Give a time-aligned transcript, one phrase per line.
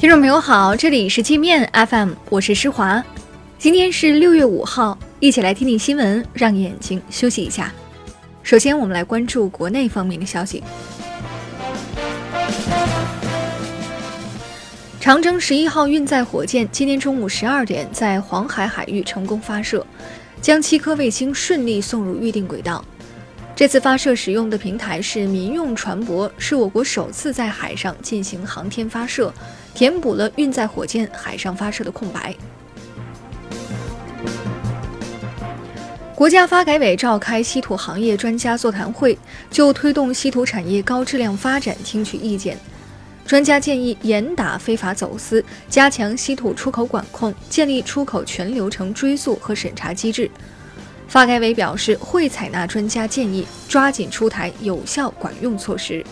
[0.00, 3.04] 听众朋友好，这里是界面 FM，我是施华。
[3.58, 7.70] 今天是六月五号，一起来听听新闻，让眼睛休息一下。
[8.42, 10.64] 首先，我们来关注国内方面的消息。
[14.98, 19.86] 长征十一号运载火箭今天中午十二点在黄海海域成功发射，
[20.40, 22.82] 将七颗卫星顺利送入预定轨道。
[23.54, 29.30] 这次发射使用的平台是民用船舶，是我国首次在海上进行航天发射，
[29.80, 32.34] 填补了运载火箭海上发射的空白。
[36.14, 39.18] 国家发改委召开稀土行业专家座谈会，
[39.50, 42.58] 就推动稀土产业高质量发展听取意见。
[43.24, 50.30] 专家建议严打非法走私，加强稀土出口管控，建立出口全流程追溯和审查机制。
[51.08, 56.04] 发改委表示，会采纳专家建议，抓紧出台有效管用措施。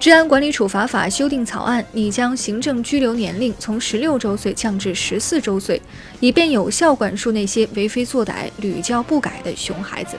[0.00, 5.80] 治安管理处罚法修订草案拟将行政拘留年龄从十六周岁降至十四周岁，
[6.20, 10.16] 以便有效管束那些为非作歹、屡教不改的熊孩子。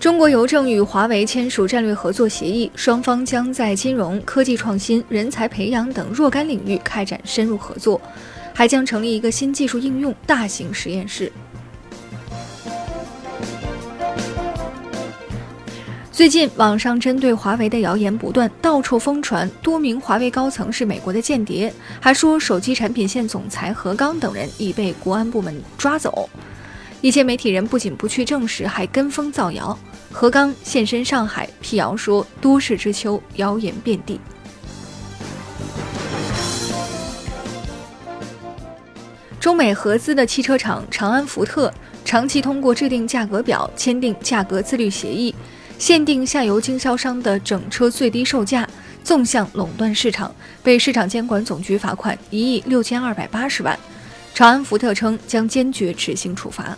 [0.00, 8.00] 中国邮政与华为签署战略合作协议，双方将在金融科技创新、人才培养等若干领域开展深入合作，
[8.54, 11.30] 还将成立一个新技术应用大型实验室。
[16.12, 26.28] 最近，网上针对华为的谣言不断，到处疯传多名华为高层是美国的间谍，还说手机产品线总裁何刚等人已被国安部门抓走。
[27.00, 29.78] 一些媒体人不仅不去证实，还跟风造谣。
[30.10, 34.20] 何刚现身上海辟谣说，多事之秋，谣言遍地。
[39.38, 41.72] 中美合资的汽车厂长安福特
[42.04, 45.34] 长期通过制定价格表、签订价格自律协议，
[45.80, 48.68] 限定下游经销商的整车最低售价，
[49.02, 50.32] 纵向垄断市场，
[50.62, 53.76] 被市场监管总局罚款一亿六千二百八十万。
[54.34, 56.76] 长安福特称将坚决执行处罚。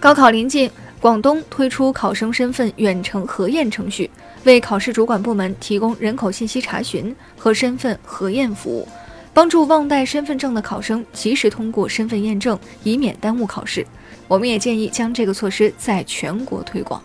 [0.00, 4.10] 高考临近，广东推出考生身份远程核验程序，
[4.44, 8.88] 为考试主管部门提供人口信息查询和身份核验服务，
[9.32, 13.86] 帮助忘带身份证的考生及时通过身份验证，以免耽误考试。
[14.26, 17.02] 我们也建议将这个措施在全国推广。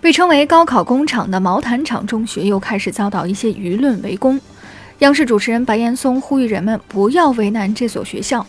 [0.00, 4.40] 被称为“高考工厂”的毛坦厂中学又开始遭到一些舆论围攻。
[5.00, 8.46] 央视主持人白岩松呼吁人们不要为难这所学校。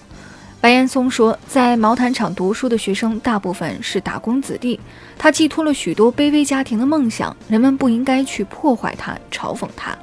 [0.59, 4.79] 白岩松说，在毛坦厂读书的学生大部分是打工子弟，
[5.17, 9.95] 他寄托了许多卑微家庭的梦想，人们不应该去破坏他、嘲讽他。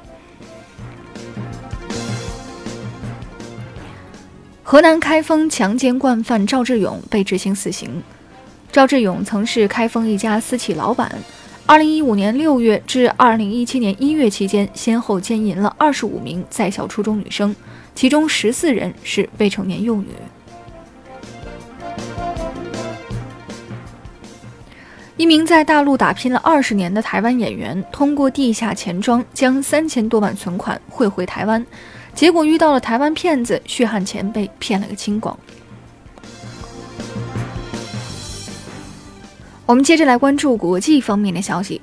[4.63, 8.01] 河南开封强奸惯犯赵志勇被执行死刑。
[8.71, 11.11] 赵志勇曾是开封一家私企老板。
[11.67, 17.55] 二零一五年六月至二零一七年一月期间，先后奸淫了二十五名在校初中女生，
[17.93, 20.07] 其中十四人是未成年幼女。
[25.17, 31.65] 一名在大陆打拼了二十年的台湾演员，通过地下钱庄将三千多万存款汇回台湾，
[32.13, 35.37] 结果遇到了台湾骗子，血汗钱被骗了个精光。
[39.65, 41.79] 我们接着来关注国际方面的消息。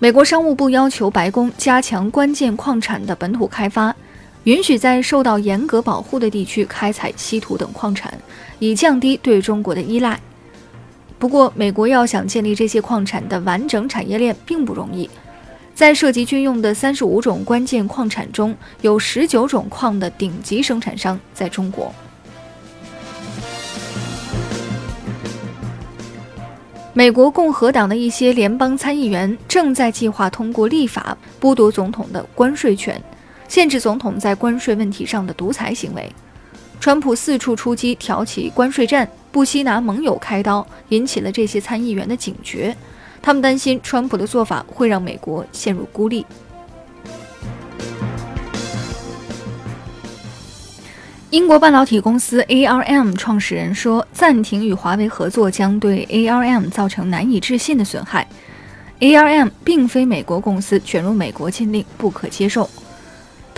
[0.00, 3.94] 美国商务部要求白宫加强关键矿产的本土开发，
[4.42, 8.12] 允许在受到严格保护的地区开采稀土等矿产，
[8.58, 10.20] 以降低对中国的依赖。
[11.18, 15.10] 不过，美国要想建立这些矿产的完整产业链并不容易。
[15.74, 21.92] 在涉及军用的三十五种关键矿产中，有十九种矿的顶级生产商在中国。
[26.92, 33.00] 美国共和党的一些联邦参议员正在计划通过立法剥夺总统的关税权，
[33.46, 36.12] 限制总统在关税问题上的独裁行为。
[36.80, 42.76] 川普四处出击，挑起关税战，不惜拿盟友开刀，引起了这些参议员的警觉。
[43.20, 46.24] 他们担心川普的做法会让美国陷入孤立。
[51.30, 58.26] 英国半导体公司 ARM 创始人说：“暂停与华为合作将对 ARM 造成难以置信的损害。
[59.00, 62.68] ARM 并非美国公司，卷入美国禁令不可接受。”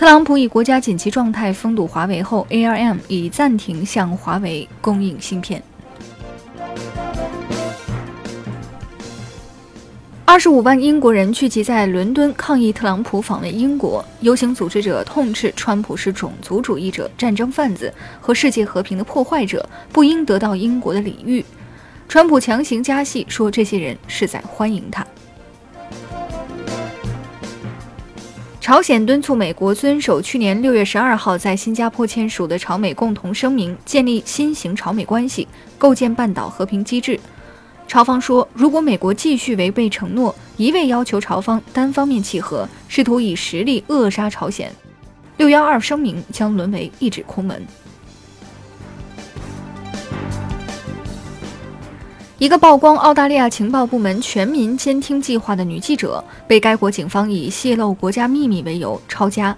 [0.01, 5.61] 特朗普以国家紧急状态封堵华为后，ARM 已暂停向华为供应芯片。
[10.25, 14.03] 二十五万英国人聚集在伦敦抗议特朗普访问英国。
[14.21, 19.63] 游行组织者痛斥川普是种族主义者、战争贩子和世界和平的破坏者，
[19.93, 21.45] 不应得到英国的礼遇。
[22.09, 25.05] 川普强行加戏，说这些人是在欢迎他。
[28.61, 35.47] 朝鲜敦促美国遵守去年六月十二号在新加坡签署的朝美共同声明，建立新型朝美关系，
[35.79, 37.19] 构建半岛和平机制。
[37.87, 44.71] 朝方说，如果美国继续违背承诺，一味要求朝方单方面契合，试图以实力扼杀朝鲜，
[45.37, 47.65] 六幺二声明将沦为一纸空文。
[52.41, 59.55] 一个曝光澳大利亚情报部门全民监听计划的女记者，被该国警方以泄露国家秘密为由抄家。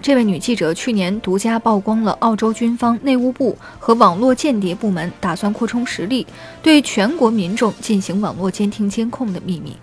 [0.00, 6.24] 这位女记者去年独家曝光了澳洲军方内务部和网络间谍部门打算扩充实力，
[6.62, 9.76] 对全国民众进行网络监听监控的秘密。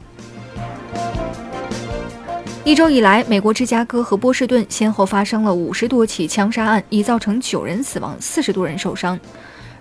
[2.63, 9.19] 一周以来，美国芝加哥和波士顿先后发生了五十多起枪杀案，已造成九人死亡，四十多人受伤。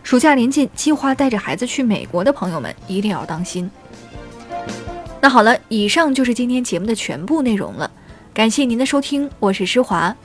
[0.03, 3.71] 暑假临近，计划带着孩子去美国的朋友们一定要当心。
[5.21, 7.91] 那好了，以上就是今天节目的全部内容了，
[8.33, 10.17] 感谢您的收听，我是施华。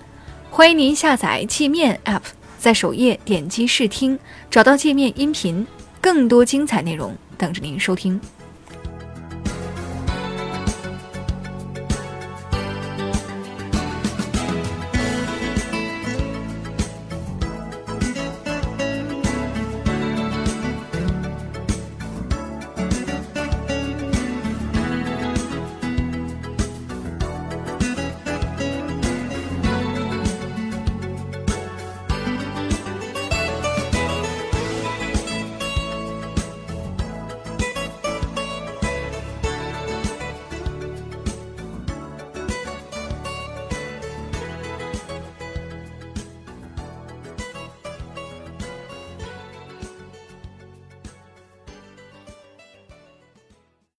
[0.50, 2.22] 欢迎您下载界面 App，
[2.57, 4.18] 在首页点击试听，
[4.50, 5.68] 找到界面音频，
[6.00, 8.19] 更多精彩内容等着您收听。